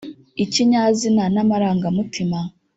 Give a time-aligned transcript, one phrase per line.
[0.43, 2.39] ikinyazina n’amarangamutima